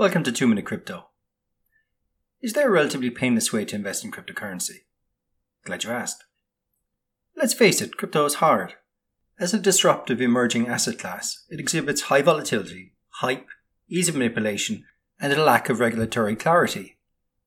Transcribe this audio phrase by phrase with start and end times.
[0.00, 1.08] Welcome to 2 Minute Crypto.
[2.40, 4.84] Is there a relatively painless way to invest in cryptocurrency?
[5.66, 6.24] Glad you asked.
[7.36, 8.76] Let's face it, crypto is hard.
[9.38, 13.48] As a disruptive emerging asset class, it exhibits high volatility, hype,
[13.90, 14.86] ease of manipulation,
[15.20, 16.96] and a lack of regulatory clarity.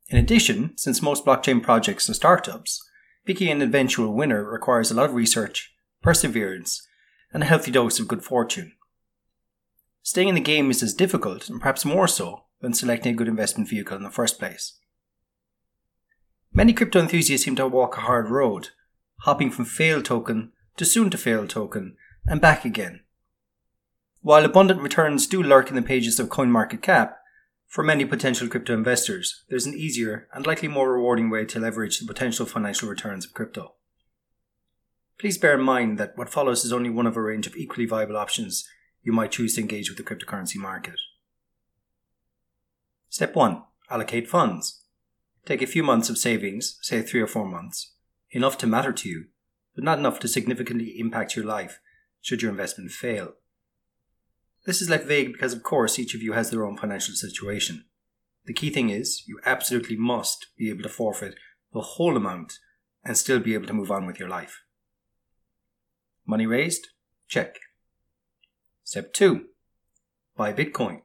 [0.10, 2.88] In addition, since most blockchain projects are startups,
[3.26, 5.74] picking an eventual winner requires a lot of research,
[6.04, 6.88] perseverance,
[7.34, 8.74] and a healthy dose of good fortune.
[10.06, 13.30] Staying in the game is as difficult, and perhaps more so, than selecting a good
[13.30, 14.78] investment vehicle in the first place.
[16.54, 18.70] Many crypto enthusiasts seem to walk a hard road,
[19.22, 23.00] hopping from failed token to soon to fail token and back again.
[24.22, 27.14] While abundant returns do lurk in the pages of CoinMarketCap,
[27.68, 32.00] for many potential crypto investors, there's an easier and likely more rewarding way to leverage
[32.00, 33.74] the potential financial returns of crypto.
[35.18, 37.86] Please bear in mind that what follows is only one of a range of equally
[37.86, 38.68] viable options
[39.04, 40.96] you might choose to engage with the cryptocurrency market.
[43.10, 44.86] Step 1 Allocate funds.
[45.46, 47.94] Take a few months of savings, say three or four months,
[48.32, 49.26] enough to matter to you,
[49.76, 51.80] but not enough to significantly impact your life
[52.22, 53.34] should your investment fail.
[54.66, 57.86] This is left vague because, of course, each of you has their own financial situation.
[58.46, 61.36] The key thing is, you absolutely must be able to forfeit
[61.74, 62.60] the whole amount
[63.04, 64.64] and still be able to move on with your life.
[66.26, 66.88] Money raised?
[67.28, 67.58] Check.
[68.84, 69.46] Step 2
[70.36, 71.02] Buy Bitcoin.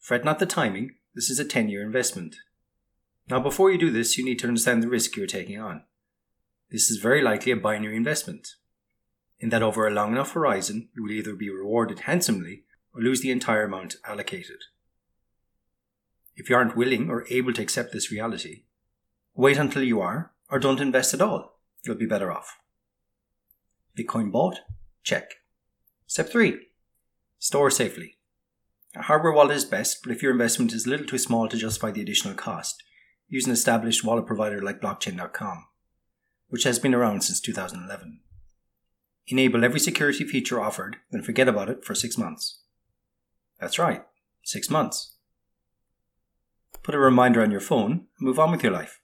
[0.00, 2.36] Fret not the timing, this is a 10 year investment.
[3.30, 5.84] Now, before you do this, you need to understand the risk you're taking on.
[6.70, 8.56] This is very likely a binary investment,
[9.38, 13.20] in that over a long enough horizon, you will either be rewarded handsomely or lose
[13.20, 14.58] the entire amount allocated.
[16.34, 18.64] If you aren't willing or able to accept this reality,
[19.34, 21.60] wait until you are, or don't invest at all.
[21.84, 22.58] You'll be better off.
[23.96, 24.58] Bitcoin bought?
[25.04, 25.34] Check.
[26.14, 26.60] Step 3
[27.40, 28.18] Store safely.
[28.94, 31.56] A hardware wallet is best, but if your investment is a little too small to
[31.56, 32.84] justify the additional cost,
[33.26, 35.64] use an established wallet provider like blockchain.com,
[36.50, 38.20] which has been around since 2011.
[39.26, 42.60] Enable every security feature offered, then forget about it for six months.
[43.58, 44.04] That's right,
[44.44, 45.16] six months.
[46.84, 49.00] Put a reminder on your phone and move on with your life.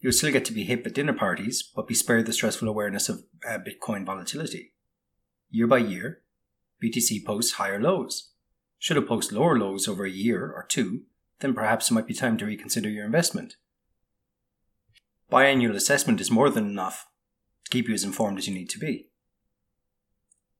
[0.00, 3.10] You'll still get to be hip at dinner parties, but be spared the stressful awareness
[3.10, 4.72] of uh, Bitcoin volatility.
[5.50, 6.22] Year by year,
[6.82, 8.30] BTC posts higher lows.
[8.78, 11.02] Should it post lower lows over a year or two,
[11.40, 13.56] then perhaps it might be time to reconsider your investment.
[15.30, 17.06] Biannual assessment is more than enough
[17.64, 19.08] to keep you as informed as you need to be.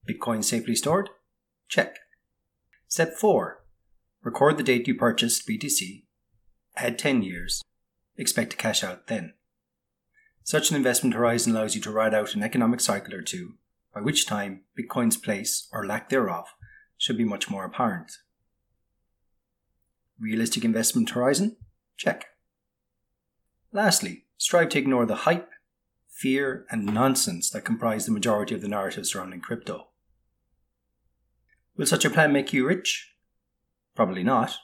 [0.09, 1.11] Bitcoin safely stored?
[1.69, 1.99] Check.
[2.89, 3.65] Step 4.
[4.23, 6.05] Record the date you purchased BTC,
[6.77, 7.63] add 10 years,
[8.17, 9.33] expect to cash out then.
[10.45, 13.55] Such an investment horizon allows you to ride out an economic cycle or two
[13.95, 16.47] by which time Bitcoin's place, or lack thereof,
[16.97, 18.13] should be much more apparent.
[20.19, 21.57] Realistic investment horizon?
[21.97, 22.27] Check.
[23.73, 25.51] Lastly, strive to ignore the hype,
[26.09, 29.89] fear, and nonsense that comprise the majority of the narrative surrounding crypto.
[31.77, 33.15] Will such a plan make you rich?
[33.95, 34.57] Probably not.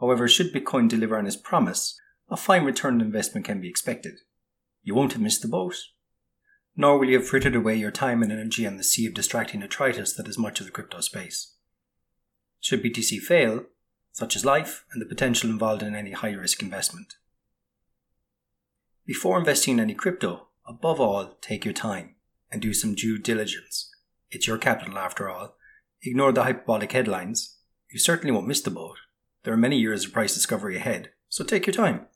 [0.00, 1.98] However, should Bitcoin deliver on its promise,
[2.30, 4.20] a fine return on investment can be expected.
[4.82, 5.76] You won't have missed the boat
[6.80, 9.58] nor will you have frittered away your time and energy on the sea of distracting
[9.58, 11.54] detritus that is much of the crypto space.
[12.60, 13.64] Should BTC fail,
[14.12, 17.16] such is life and the potential involved in any high risk investment.
[19.04, 22.14] Before investing in any crypto, above all, take your time
[22.48, 23.90] and do some due diligence.
[24.30, 25.56] It's your capital after all.
[26.02, 27.56] Ignore the hyperbolic headlines.
[27.90, 28.98] You certainly won't miss the boat.
[29.42, 32.06] There are many years of price discovery ahead, so take your time.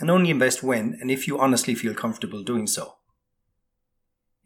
[0.00, 2.95] And only invest when and if you honestly feel comfortable doing so.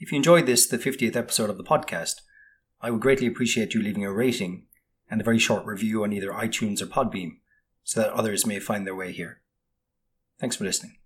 [0.01, 2.23] If you enjoyed this, the 50th episode of the podcast,
[2.81, 4.65] I would greatly appreciate you leaving a rating
[5.11, 7.37] and a very short review on either iTunes or Podbean
[7.85, 9.43] so that others may find their way here.
[10.39, 11.00] Thanks for listening.